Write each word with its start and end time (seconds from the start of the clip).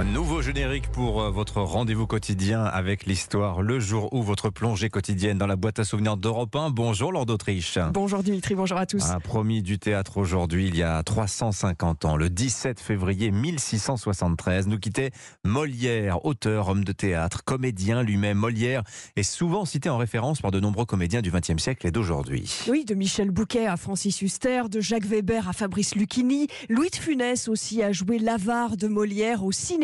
Nouveau 0.00 0.40
générique 0.40 0.88
pour 0.88 1.20
euh, 1.20 1.30
votre 1.30 1.60
rendez-vous 1.60 2.06
quotidien 2.06 2.64
avec 2.64 3.04
l'histoire, 3.04 3.60
le 3.60 3.78
jour 3.78 4.12
où 4.12 4.22
votre 4.22 4.48
plongée 4.48 4.88
quotidienne 4.88 5.36
dans 5.36 5.46
la 5.46 5.54
boîte 5.54 5.78
à 5.78 5.84
souvenirs 5.84 6.16
d'Europe 6.16 6.56
1. 6.56 6.70
Bonjour 6.70 7.12
Lord 7.12 7.26
d'Autriche. 7.26 7.78
Bonjour 7.92 8.22
Dimitri, 8.22 8.54
bonjour 8.54 8.78
à 8.78 8.86
tous. 8.86 9.04
Un 9.10 9.20
promis 9.20 9.62
du 9.62 9.78
théâtre 9.78 10.16
aujourd'hui, 10.16 10.66
il 10.68 10.76
y 10.76 10.82
a 10.82 11.02
350 11.02 12.06
ans, 12.06 12.16
le 12.16 12.30
17 12.30 12.80
février 12.80 13.30
1673, 13.30 14.66
nous 14.66 14.78
quittait 14.78 15.10
Molière, 15.44 16.24
auteur, 16.24 16.70
homme 16.70 16.84
de 16.84 16.92
théâtre, 16.92 17.44
comédien 17.44 18.02
lui-même. 18.02 18.38
Molière 18.38 18.82
est 19.16 19.22
souvent 19.22 19.66
cité 19.66 19.90
en 19.90 19.98
référence 19.98 20.40
par 20.40 20.50
de 20.50 20.58
nombreux 20.58 20.86
comédiens 20.86 21.20
du 21.20 21.30
XXe 21.30 21.62
siècle 21.62 21.86
et 21.86 21.90
d'aujourd'hui. 21.90 22.50
Oui, 22.68 22.86
de 22.86 22.94
Michel 22.94 23.30
Bouquet 23.30 23.66
à 23.66 23.76
Francis 23.76 24.22
Huster, 24.22 24.62
de 24.70 24.80
Jacques 24.80 25.06
Weber 25.06 25.48
à 25.48 25.52
Fabrice 25.52 25.94
Lucchini, 25.94 26.48
Louis 26.70 26.88
de 26.88 26.96
Funès 26.96 27.46
aussi 27.48 27.82
a 27.82 27.92
joué 27.92 28.18
l'avare 28.18 28.78
de 28.78 28.88
Molière 28.88 29.44
au 29.44 29.52
cinéma. 29.52 29.81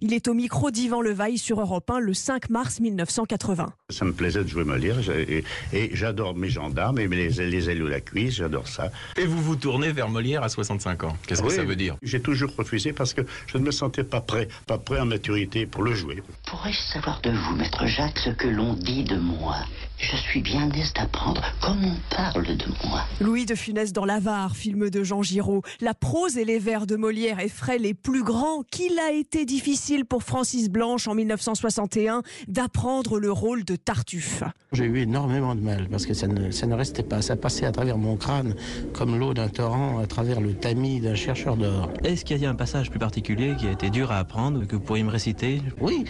Il 0.00 0.12
est 0.12 0.26
au 0.28 0.34
micro 0.34 0.70
d'Yvan 0.70 1.00
Levaille 1.00 1.38
sur 1.38 1.60
Europe 1.60 1.88
1 1.90 2.00
le 2.00 2.14
5 2.14 2.50
mars 2.50 2.80
1980. 2.80 3.72
Ça 3.90 4.04
me 4.04 4.12
plaisait 4.12 4.42
de 4.42 4.48
jouer 4.48 4.64
Molière 4.64 4.98
et, 5.10 5.44
et 5.72 5.90
j'adore 5.94 6.34
mes 6.34 6.48
gendarmes 6.48 6.98
et 6.98 7.06
les, 7.06 7.28
les 7.28 7.70
ailes 7.70 7.82
ou 7.82 7.86
la 7.86 8.00
cuisse, 8.00 8.34
j'adore 8.34 8.66
ça. 8.66 8.90
Et 9.16 9.24
vous 9.24 9.40
vous 9.40 9.54
tournez 9.56 9.92
vers 9.92 10.08
Molière 10.08 10.42
à 10.42 10.48
65 10.48 11.04
ans. 11.04 11.16
Qu'est-ce 11.26 11.42
que 11.42 11.50
ça 11.50 11.64
veut 11.64 11.76
dire? 11.76 11.96
J'ai 12.02 12.20
toujours 12.20 12.50
refusé 12.56 12.92
parce 12.92 13.14
que 13.14 13.22
je 13.46 13.58
ne 13.58 13.62
me 13.62 13.70
sentais 13.70 14.04
pas 14.04 14.20
prêt, 14.20 14.48
pas 14.66 14.78
prêt 14.78 14.98
en 14.98 15.06
maturité 15.06 15.66
pour 15.66 15.82
le 15.84 15.94
jouer. 15.94 16.22
Pourrais-je 16.46 16.80
savoir 16.92 17.20
de 17.22 17.30
vous, 17.30 17.54
maître 17.54 17.86
Jacques, 17.86 18.18
ce 18.18 18.30
que 18.30 18.48
l'on 18.48 18.74
dit 18.74 19.04
de 19.04 19.16
moi? 19.16 19.56
Je 19.98 20.14
suis 20.14 20.42
bien 20.42 20.70
aise 20.72 20.92
d'apprendre 20.92 21.42
comment 21.62 21.88
on 21.88 22.14
parle 22.14 22.44
de 22.44 22.66
moi. 22.86 23.00
Louis 23.18 23.46
de 23.46 23.54
Funès 23.54 23.94
dans 23.94 24.04
l'avare, 24.04 24.54
film 24.54 24.90
de 24.90 25.02
Jean 25.02 25.22
Giraud. 25.22 25.62
La 25.80 25.94
prose 25.94 26.36
et 26.36 26.44
les 26.44 26.58
vers 26.58 26.86
de 26.86 26.96
Molière 26.96 27.40
effraient 27.40 27.78
les 27.78 27.94
plus 27.94 28.22
grands 28.22 28.62
qu'il 28.70 28.98
a 28.98 29.12
été 29.12 29.46
difficile 29.46 30.04
pour 30.04 30.22
Francis 30.22 30.68
Blanche 30.68 31.08
en 31.08 31.14
1961 31.14 32.22
d'apprendre 32.46 33.18
le 33.18 33.32
rôle 33.32 33.64
de 33.64 33.74
Tartuffe. 33.74 34.42
J'ai 34.72 34.84
eu 34.84 34.98
énormément 34.98 35.54
de 35.54 35.62
mal 35.62 35.88
parce 35.88 36.04
que 36.04 36.12
ça 36.12 36.26
ne, 36.26 36.50
ça 36.50 36.66
ne 36.66 36.74
restait 36.74 37.02
pas. 37.02 37.22
Ça 37.22 37.34
passait 37.36 37.64
à 37.64 37.72
travers 37.72 37.96
mon 37.96 38.16
crâne 38.16 38.54
comme 38.92 39.18
l'eau 39.18 39.32
d'un 39.32 39.48
torrent 39.48 39.98
à 39.98 40.06
travers 40.06 40.42
le 40.42 40.52
tamis 40.52 41.00
d'un 41.00 41.14
chercheur 41.14 41.56
d'or. 41.56 41.90
Est-ce 42.04 42.26
qu'il 42.26 42.36
y 42.36 42.44
a 42.44 42.50
un 42.50 42.54
passage 42.54 42.90
plus 42.90 42.98
particulier 42.98 43.54
qui 43.58 43.66
a 43.66 43.70
été 43.72 43.88
dur 43.88 44.12
à 44.12 44.18
apprendre, 44.18 44.66
que 44.66 44.76
vous 44.76 44.82
pourriez 44.82 45.04
me 45.04 45.10
réciter 45.10 45.62
Oui. 45.80 46.04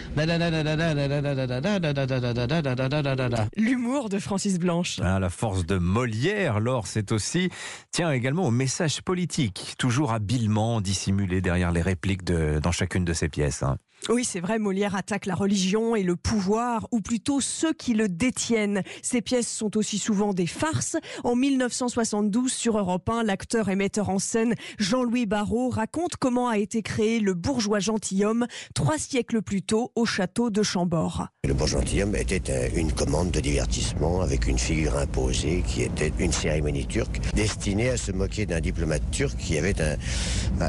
L'humour 3.77 4.09
de 4.09 4.17
Francis 4.17 4.57
Blanche. 4.57 4.99
Ah, 5.03 5.19
la 5.19 5.29
force 5.29 5.63
de 5.63 5.77
Molière, 5.77 6.59
Laure, 6.59 6.87
c'est 6.87 7.11
aussi, 7.11 7.51
tient 7.91 8.11
également 8.11 8.47
au 8.47 8.49
message 8.49 9.03
politique, 9.03 9.75
toujours 9.77 10.13
habilement 10.13 10.81
dissimulé 10.81 11.41
derrière 11.41 11.71
les 11.71 11.83
répliques 11.83 12.23
de, 12.23 12.57
dans 12.57 12.71
chacune 12.71 13.05
de 13.05 13.13
ses 13.13 13.29
pièces. 13.29 13.61
hein. 13.61 13.77
Oui, 14.09 14.23
c'est 14.23 14.39
vrai, 14.39 14.57
Molière 14.57 14.95
attaque 14.95 15.25
la 15.25 15.35
religion 15.35 15.93
et 15.95 16.03
le 16.03 16.15
pouvoir, 16.15 16.87
ou 16.91 17.01
plutôt 17.01 17.41
ceux 17.41 17.73
qui 17.73 17.93
le 17.93 18.07
détiennent. 18.07 18.83
Ses 19.01 19.21
pièces 19.21 19.49
sont 19.51 19.75
aussi 19.75 19.97
souvent 19.97 20.33
des 20.33 20.47
farces. 20.47 20.95
En 21.25 21.35
1972, 21.35 22.53
sur 22.53 22.77
Europe 22.77 23.09
1, 23.09 23.23
l'acteur 23.23 23.67
et 23.69 23.75
metteur 23.75 24.09
en 24.09 24.19
scène 24.19 24.55
Jean-Louis 24.79 25.25
Barrault 25.25 25.69
raconte 25.69 26.15
comment 26.15 26.47
a 26.47 26.57
été 26.57 26.81
créé 26.83 27.19
le 27.19 27.33
bourgeois 27.33 27.79
gentilhomme 27.79 28.47
trois 28.73 28.97
siècles 28.97 29.41
plus 29.41 29.61
tôt 29.61 29.91
au 29.95 30.05
château 30.05 30.49
de 30.51 30.63
Chambord. 30.63 31.27
Le 31.45 31.53
bourgeois 31.53 31.81
gentilhomme 31.81 32.15
était 32.15 32.71
une 32.77 32.93
commande 32.93 33.31
de 33.31 33.41
divertissement 33.41 34.21
avec 34.21 34.47
une 34.47 34.57
figure 34.59 34.95
imposée 34.95 35.63
qui 35.67 35.81
était 35.81 36.13
une 36.19 36.31
cérémonie 36.31 36.85
turque 36.87 37.19
destinée 37.35 37.89
à 37.89 37.97
se 37.97 38.13
moquer 38.13 38.45
d'un 38.45 38.61
diplomate 38.61 39.03
turc 39.11 39.35
qui 39.37 39.57
avait 39.57 39.75
un- 39.81 39.97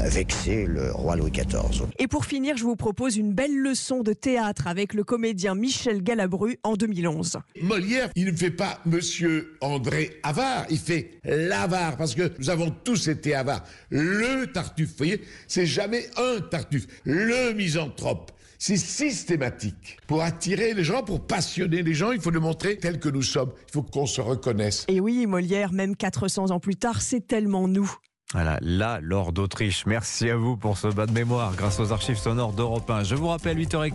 vexé 0.09 0.65
le 0.65 0.91
roi 0.91 1.15
Louis 1.15 1.31
XIV. 1.31 1.85
Et 1.99 2.07
pour 2.07 2.25
finir, 2.25 2.57
je 2.57 2.63
vous 2.63 2.75
propose 2.75 3.15
une 3.17 3.28
belle 3.33 3.57
leçon 3.57 4.01
de 4.01 4.13
théâtre 4.13 4.67
avec 4.67 4.93
le 4.93 5.03
comédien 5.03 5.55
Michel 5.55 6.03
Galabru 6.03 6.57
en 6.63 6.75
2011. 6.75 7.39
Molière, 7.61 8.09
il 8.15 8.25
ne 8.25 8.35
fait 8.35 8.51
pas 8.51 8.79
Monsieur 8.85 9.57
André 9.61 10.19
Avare, 10.23 10.65
il 10.69 10.77
fait 10.77 11.19
l'avare, 11.23 11.97
parce 11.97 12.15
que 12.15 12.31
nous 12.39 12.49
avons 12.49 12.71
tous 12.71 13.07
été 13.07 13.35
avares. 13.35 13.63
Le 13.89 14.45
tartuffe, 14.45 14.89
vous 14.89 14.97
voyez, 14.97 15.21
c'est 15.47 15.65
jamais 15.65 16.05
un 16.17 16.41
tartuffe, 16.41 16.87
le 17.03 17.53
misanthrope. 17.53 18.31
C'est 18.61 18.75
systématique. 18.75 19.97
Pour 20.05 20.21
attirer 20.21 20.73
les 20.73 20.83
gens, 20.83 21.01
pour 21.01 21.25
passionner 21.25 21.81
les 21.81 21.93
gens, 21.93 22.11
il 22.11 22.19
faut 22.19 22.29
le 22.29 22.41
montrer 22.41 22.77
tel 22.77 22.99
que 22.99 23.07
nous 23.07 23.21
sommes. 23.21 23.53
Il 23.69 23.71
faut 23.71 23.83
qu'on 23.83 24.05
se 24.05 24.19
reconnaisse. 24.19 24.85
Et 24.89 24.99
oui, 24.99 25.25
Molière, 25.27 25.71
même 25.71 25.95
400 25.95 26.51
ans 26.51 26.59
plus 26.59 26.75
tard, 26.75 27.01
c'est 27.01 27.25
tellement 27.25 27.69
nous. 27.69 27.89
Voilà, 28.33 28.59
là, 28.61 28.99
Laure 29.01 29.31
d'Autriche. 29.33 29.87
Merci 29.87 30.29
à 30.29 30.35
vous 30.35 30.55
pour 30.55 30.77
ce 30.77 30.87
bas 30.87 31.07
de 31.07 31.11
mémoire 31.11 31.55
grâce 31.55 31.79
aux 31.79 31.91
archives 31.91 32.17
sonores 32.17 32.53
d'Europe 32.53 32.87
1. 32.87 33.03
Je 33.03 33.15
vous 33.15 33.27
rappelle 33.27 33.57
8h15. 33.57 33.91